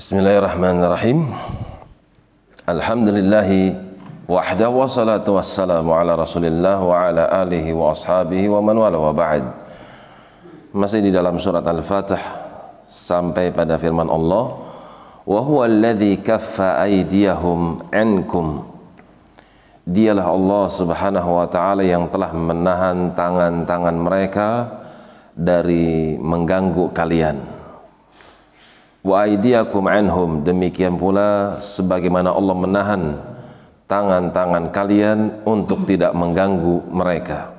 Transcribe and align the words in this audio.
Bismillahirrahmanirrahim. 0.00 1.28
Alhamdulillahi 2.64 3.76
wahda 4.24 4.72
wa 4.72 4.88
salatu 4.88 5.36
wassalamu 5.36 5.92
ala 5.92 6.16
rasulillah 6.16 6.80
wa 6.80 7.04
ala 7.04 7.28
alihi 7.44 7.76
wa 7.76 7.92
ashabihi 7.92 8.48
wa 8.48 8.64
man 8.64 8.80
wala 8.80 8.96
wa 8.96 9.12
ba'd. 9.12 9.44
Masih 10.72 11.04
di 11.04 11.12
dalam 11.12 11.36
surat 11.36 11.60
Al-Fatih 11.60 12.16
sampai 12.88 13.52
pada 13.52 13.76
firman 13.76 14.08
Allah 14.08 14.56
wa 15.28 15.40
huwa 15.44 15.68
alladhi 15.68 16.16
kaffa 16.24 16.80
aydiyahum 16.80 17.92
ankum 17.92 18.64
Dialah 19.84 20.32
Allah 20.32 20.64
Subhanahu 20.72 21.28
wa 21.28 21.44
taala 21.44 21.84
yang 21.84 22.08
telah 22.08 22.32
menahan 22.32 23.12
tangan-tangan 23.12 23.96
mereka 24.00 24.48
dari 25.36 26.16
mengganggu 26.16 26.88
kalian 26.96 27.59
wa 29.00 29.24
aydiyakum 29.24 29.84
anhum. 29.88 30.44
Demikian 30.44 30.96
pula 30.96 31.60
sebagaimana 31.60 32.32
Allah 32.32 32.56
menahan 32.56 33.02
tangan-tangan 33.88 34.70
kalian 34.70 35.18
untuk 35.44 35.84
tidak 35.88 36.12
mengganggu 36.14 36.86
mereka. 36.92 37.52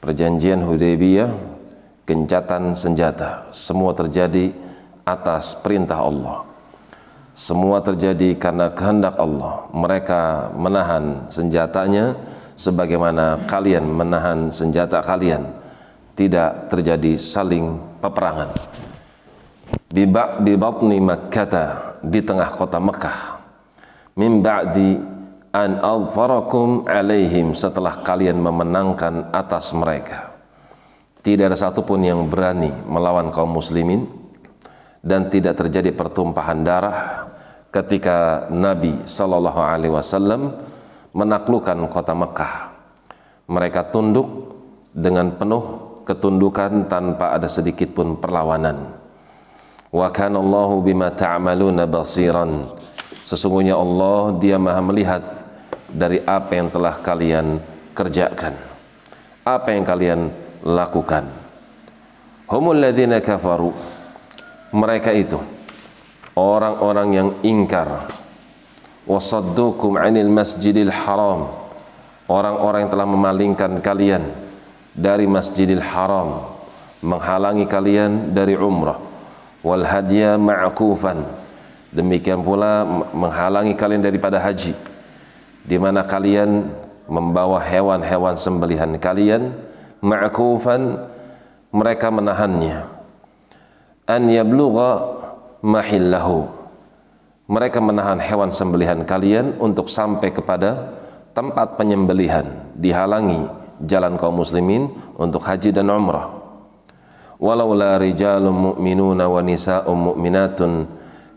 Perjanjian 0.00 0.62
Hudaybiyah 0.62 1.30
gencatan 2.06 2.78
senjata 2.78 3.50
semua 3.50 3.90
terjadi 3.90 4.54
atas 5.02 5.58
perintah 5.58 6.02
Allah. 6.02 6.46
Semua 7.36 7.84
terjadi 7.84 8.32
karena 8.32 8.72
kehendak 8.72 9.20
Allah. 9.20 9.68
Mereka 9.68 10.56
menahan 10.56 11.28
senjatanya 11.28 12.16
sebagaimana 12.56 13.44
kalian 13.44 13.84
menahan 13.84 14.48
senjata 14.48 15.04
kalian. 15.04 15.44
Tidak 16.16 16.72
terjadi 16.72 17.20
saling 17.20 17.76
peperangan 18.00 18.75
di 19.86 20.54
batni 20.58 20.98
Makkah 20.98 22.00
di 22.02 22.20
tengah 22.22 22.50
kota 22.54 22.78
Mekah. 22.82 23.18
Min 24.16 24.40
ba'di 24.40 24.96
an 25.52 25.78
alfarakum 25.78 26.88
alaihim 26.88 27.52
setelah 27.52 28.00
kalian 28.00 28.40
memenangkan 28.40 29.30
atas 29.30 29.76
mereka. 29.76 30.34
Tidak 31.20 31.50
ada 31.50 31.58
satupun 31.58 32.06
yang 32.06 32.30
berani 32.30 32.70
melawan 32.86 33.34
kaum 33.34 33.50
muslimin 33.50 34.06
dan 35.02 35.26
tidak 35.26 35.58
terjadi 35.58 35.90
pertumpahan 35.90 36.62
darah 36.62 37.28
ketika 37.74 38.46
Nabi 38.48 39.04
Shallallahu 39.04 39.60
Alaihi 39.60 39.92
Wasallam 39.92 40.54
menaklukkan 41.12 41.76
kota 41.90 42.14
Mekah. 42.14 42.54
Mereka 43.50 43.90
tunduk 43.90 44.54
dengan 44.94 45.34
penuh 45.34 45.64
ketundukan 46.06 46.86
tanpa 46.86 47.34
ada 47.34 47.50
sedikit 47.50 47.92
pun 47.92 48.16
perlawanan 48.16 48.95
Wa 49.90 50.10
kana 50.10 50.42
Allahu 50.42 50.82
bima 50.82 51.14
ta'maluna 51.14 51.86
basiran. 51.86 52.66
Sesungguhnya 53.26 53.78
Allah 53.78 54.34
Dia 54.38 54.58
Maha 54.58 54.82
melihat 54.82 55.22
dari 55.86 56.18
apa 56.26 56.52
yang 56.58 56.68
telah 56.70 56.98
kalian 56.98 57.62
kerjakan. 57.94 58.54
Apa 59.46 59.68
yang 59.70 59.86
kalian 59.86 60.20
lakukan. 60.66 61.30
Humul 62.50 62.82
ladzina 62.82 63.22
kafaru. 63.22 63.70
Mereka 64.74 65.14
itu 65.14 65.38
orang-orang 66.34 67.08
yang 67.14 67.28
ingkar 67.46 68.10
wasaddukum 69.06 69.98
'anil 69.98 70.30
masjidil 70.30 70.90
haram. 70.90 71.46
Orang-orang 72.26 72.86
yang 72.86 72.90
telah 72.90 73.06
memalingkan 73.06 73.78
kalian 73.78 74.26
dari 74.90 75.30
Masjidil 75.30 75.78
Haram, 75.78 76.42
menghalangi 76.98 77.70
kalian 77.70 78.34
dari 78.34 78.58
umrah 78.58 79.15
wal 79.66 79.82
hadiya 79.82 80.38
ma'kufan. 80.38 81.26
Demikian 81.90 82.46
pula 82.46 82.86
menghalangi 83.10 83.74
kalian 83.74 84.06
daripada 84.06 84.38
haji. 84.38 84.78
Di 85.66 85.74
mana 85.82 86.06
kalian 86.06 86.70
membawa 87.10 87.58
hewan-hewan 87.58 88.38
sembelihan 88.38 88.94
kalian 89.02 89.50
ma'kufan 89.98 91.10
mereka 91.74 92.14
menahannya. 92.14 92.86
An 94.06 94.22
yablugha 94.30 95.18
mahillahu. 95.66 96.46
Mereka 97.50 97.78
menahan 97.78 98.18
hewan 98.22 98.50
sembelihan 98.54 99.02
kalian 99.02 99.58
untuk 99.58 99.90
sampai 99.90 100.30
kepada 100.30 100.94
tempat 101.30 101.78
penyembelihan. 101.78 102.46
Dihalangi 102.74 103.46
jalan 103.86 104.18
kaum 104.18 104.42
muslimin 104.42 104.90
untuk 105.18 105.46
haji 105.46 105.70
dan 105.70 105.90
umrah 105.90 106.45
walau 107.40 107.72
la 107.76 108.00
rijalun 108.00 108.74
mu'minuna 108.74 109.28
wa 109.28 109.40
nisa'un 109.40 109.98
mu'minatun. 110.12 110.72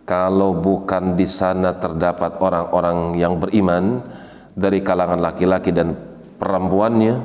Kalau 0.08 0.58
bukan 0.58 1.14
di 1.14 1.30
sana 1.30 1.78
terdapat 1.78 2.42
orang-orang 2.42 3.14
yang 3.14 3.38
beriman 3.38 4.02
dari 4.58 4.82
kalangan 4.82 5.22
laki-laki 5.22 5.70
dan 5.70 5.94
perempuannya 6.42 7.16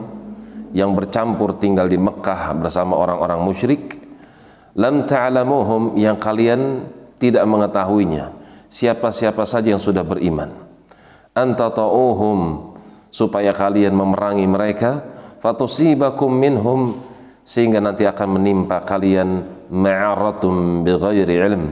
yang 0.76 0.92
bercampur 0.92 1.56
tinggal 1.56 1.88
di 1.88 1.96
Mekah 1.96 2.52
bersama 2.60 2.98
orang-orang 2.98 3.40
musyrik 3.40 3.96
lam 4.76 5.08
ta'lamuhum 5.08 5.96
yang 5.96 6.20
kalian 6.20 6.84
tidak 7.16 7.46
mengetahuinya 7.46 8.34
siapa-siapa 8.68 9.46
saja 9.46 9.72
yang 9.72 9.80
sudah 9.80 10.02
beriman. 10.02 10.50
Anta 11.30 11.70
ta'uhum 11.70 12.74
supaya 13.14 13.54
kalian 13.54 13.94
memerangi 13.94 14.44
mereka 14.50 15.02
fatusibakum 15.38 16.30
minhum 16.34 16.98
sehingga 17.44 17.78
nanti 17.78 18.09
akan 18.09 18.41
menimpa 18.41 18.81
kalian 18.82 19.44
ma'aratum 19.69 20.82
bighairi 20.82 21.37
ilm. 21.44 21.65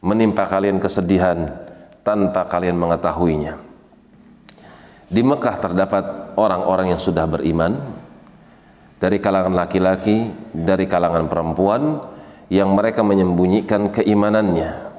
Menimpa 0.00 0.48
kalian 0.48 0.80
kesedihan 0.80 1.52
tanpa 2.00 2.48
kalian 2.48 2.80
mengetahuinya. 2.80 3.60
Di 5.12 5.20
Mekah 5.20 5.56
terdapat 5.60 6.04
orang-orang 6.40 6.96
yang 6.96 7.00
sudah 7.02 7.28
beriman. 7.28 8.00
Dari 9.00 9.16
kalangan 9.16 9.56
laki-laki 9.56 10.28
dari 10.52 10.84
kalangan 10.84 11.24
perempuan 11.24 12.04
yang 12.52 12.72
mereka 12.76 13.00
menyembunyikan 13.00 13.88
keimanannya. 13.88 14.92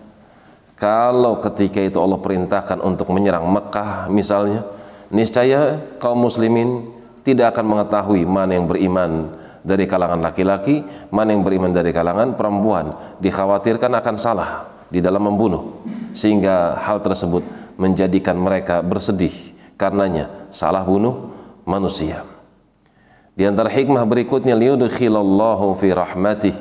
Kalau 0.73 1.37
ketika 1.37 1.77
itu 1.77 2.01
Allah 2.01 2.17
perintahkan 2.17 2.81
untuk 2.81 3.13
menyerang 3.13 3.45
Mekah 3.45 4.09
misalnya 4.09 4.65
niscaya 5.13 5.77
kaum 6.01 6.17
muslimin 6.17 6.89
tidak 7.21 7.53
akan 7.53 7.77
mengetahui 7.77 8.25
mana 8.25 8.57
yang 8.57 8.65
beriman 8.65 9.40
dari 9.61 9.85
kalangan 9.85 10.21
laki-laki, 10.21 10.81
mana 11.13 11.33
yang 11.33 11.45
beriman 11.45 11.69
dari 11.73 11.93
kalangan 11.93 12.33
perempuan. 12.33 13.17
Dikhawatirkan 13.21 13.91
akan 13.97 14.15
salah 14.17 14.49
di 14.89 14.99
dalam 14.99 15.23
membunuh, 15.23 15.85
sehingga 16.11 16.75
hal 16.81 16.99
tersebut 16.99 17.45
menjadikan 17.79 18.35
mereka 18.35 18.83
bersedih 18.83 19.33
karenanya 19.79 20.49
salah 20.53 20.85
bunuh 20.85 21.33
manusia. 21.65 22.27
Di 23.31 23.47
antara 23.47 23.71
hikmah 23.71 24.03
berikutnya 24.03 24.53
liyudkhilallahu 24.53 25.79
fi 25.79 25.89
rahmatih 25.95 26.55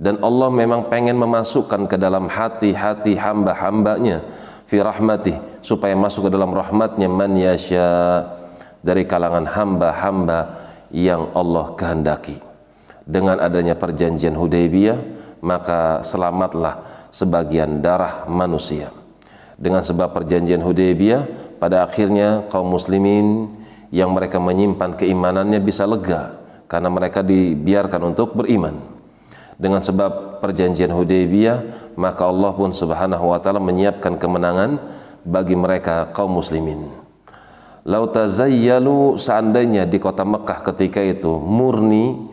dan 0.00 0.16
Allah 0.24 0.48
memang 0.48 0.88
pengen 0.88 1.18
memasukkan 1.20 1.84
ke 1.84 2.00
dalam 2.00 2.24
hati-hati 2.30 3.20
hamba-hambanya 3.20 4.24
fi 4.64 4.80
rahmatih 4.80 5.36
supaya 5.60 5.92
masuk 5.92 6.30
ke 6.30 6.30
dalam 6.32 6.56
rahmatnya 6.56 7.04
man 7.10 7.36
yasha 7.36 8.24
dari 8.80 9.04
kalangan 9.04 9.44
hamba-hamba 9.44 10.69
yang 10.90 11.30
Allah 11.34 11.74
kehendaki. 11.74 12.38
Dengan 13.06 13.42
adanya 13.42 13.74
perjanjian 13.74 14.36
Hudaybiyah, 14.36 14.98
maka 15.42 16.04
selamatlah 16.04 17.08
sebagian 17.10 17.82
darah 17.82 18.28
manusia. 18.30 18.94
Dengan 19.58 19.82
sebab 19.82 20.14
perjanjian 20.14 20.62
Hudaybiyah, 20.62 21.56
pada 21.58 21.84
akhirnya 21.84 22.46
kaum 22.48 22.70
muslimin 22.72 23.50
yang 23.90 24.14
mereka 24.14 24.38
menyimpan 24.38 24.96
keimanannya 24.96 25.58
bisa 25.60 25.84
lega 25.84 26.38
karena 26.70 26.88
mereka 26.88 27.20
dibiarkan 27.26 28.14
untuk 28.14 28.38
beriman. 28.38 28.78
Dengan 29.60 29.84
sebab 29.84 30.40
perjanjian 30.40 30.88
Hudaybiyah, 30.88 31.92
maka 32.00 32.24
Allah 32.24 32.56
pun 32.56 32.72
Subhanahu 32.72 33.28
wa 33.28 33.38
taala 33.42 33.60
menyiapkan 33.60 34.16
kemenangan 34.16 34.80
bagi 35.20 35.52
mereka 35.52 36.08
kaum 36.16 36.40
muslimin. 36.40 36.88
Lau 37.88 38.04
tazayyalu 38.12 39.16
seandainya 39.16 39.88
di 39.88 39.96
kota 39.96 40.20
Mekah 40.20 40.60
ketika 40.72 41.00
itu 41.00 41.40
murni 41.40 42.28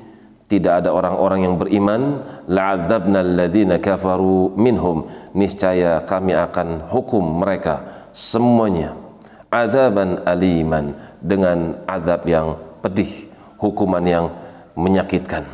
tidak 0.47 0.83
ada 0.83 0.95
orang-orang 0.95 1.43
yang 1.43 1.55
beriman 1.59 2.23
la'adzabna 2.47 3.19
alladhina 3.23 3.79
kafaru 3.79 4.55
minhum. 4.55 5.07
Niscaya 5.35 6.03
kami 6.03 6.35
akan 6.35 6.91
hukum 6.91 7.43
mereka 7.43 8.07
semuanya 8.11 8.95
adaban 9.47 10.23
aliman 10.27 10.95
dengan 11.23 11.79
adab 11.87 12.27
yang 12.27 12.59
pedih 12.83 13.31
hukuman 13.55 14.03
yang 14.03 14.25
menyakitkan. 14.75 15.47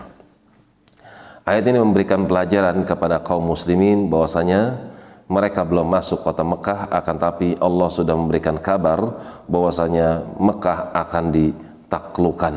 Ayat 1.44 1.68
ini 1.68 1.78
memberikan 1.82 2.24
pelajaran 2.24 2.88
kepada 2.88 3.20
kaum 3.20 3.44
muslimin 3.44 4.08
bahwasanya 4.08 4.93
mereka 5.32 5.64
belum 5.64 5.88
masuk 5.88 6.24
kota 6.24 6.44
Mekah 6.44 6.92
akan 6.92 7.16
tapi 7.16 7.56
Allah 7.60 7.88
sudah 7.88 8.16
memberikan 8.16 8.60
kabar 8.60 9.00
bahwasanya 9.48 10.40
Mekah 10.40 10.92
akan 10.92 11.24
ditaklukkan. 11.32 12.56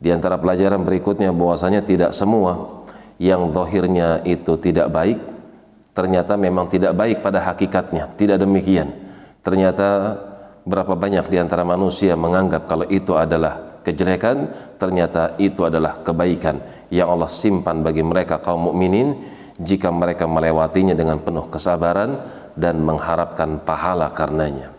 Di 0.00 0.08
antara 0.08 0.40
pelajaran 0.40 0.80
berikutnya 0.80 1.28
bahwasanya 1.30 1.84
tidak 1.84 2.16
semua 2.16 2.84
yang 3.20 3.52
zahirnya 3.52 4.24
itu 4.24 4.56
tidak 4.56 4.88
baik 4.88 5.18
ternyata 5.92 6.40
memang 6.40 6.70
tidak 6.72 6.96
baik 6.96 7.20
pada 7.20 7.44
hakikatnya. 7.44 8.08
Tidak 8.16 8.40
demikian. 8.40 8.88
Ternyata 9.44 10.16
berapa 10.64 10.96
banyak 10.96 11.28
di 11.28 11.36
antara 11.36 11.64
manusia 11.64 12.16
menganggap 12.16 12.64
kalau 12.64 12.88
itu 12.88 13.12
adalah 13.16 13.69
kejelekan, 13.82 14.50
ternyata 14.76 15.36
itu 15.40 15.64
adalah 15.64 16.00
kebaikan 16.04 16.60
yang 16.92 17.08
Allah 17.08 17.30
simpan 17.30 17.80
bagi 17.80 18.04
mereka 18.04 18.38
kaum 18.38 18.72
mukminin 18.72 19.16
jika 19.60 19.92
mereka 19.92 20.24
melewatinya 20.24 20.96
dengan 20.96 21.20
penuh 21.20 21.48
kesabaran 21.52 22.20
dan 22.56 22.80
mengharapkan 22.80 23.60
pahala 23.60 24.12
karenanya. 24.12 24.72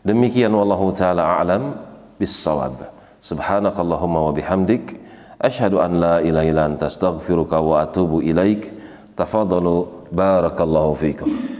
Demikian 0.00 0.52
wallahu 0.52 0.92
taala 0.96 1.40
a'lam 1.40 1.76
bis-shawab. 2.16 2.80
Subhanakallahumma 3.20 4.28
wa 4.28 4.32
bihamdik 4.32 4.96
asyhadu 5.36 5.80
an 5.84 6.00
la 6.00 6.14
ilaha 6.24 6.46
illa 6.48 6.62
anta 6.68 6.88
astaghfiruka 6.88 7.60
wa 7.60 7.84
atubu 7.84 8.24
ilaik. 8.24 8.72
Tafadhalu 9.12 10.08
barakallahu 10.08 10.96
fikum. 10.96 11.59